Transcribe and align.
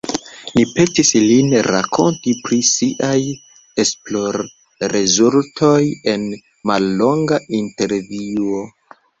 Ni 0.53 0.61
petis 0.75 1.09
lin 1.25 1.51
rakonti 1.67 2.33
pri 2.47 2.57
siaj 2.69 3.19
esplorrezultoj 3.83 5.81
en 6.15 6.25
mallonga 6.71 7.39
intervjuo. 7.63 8.67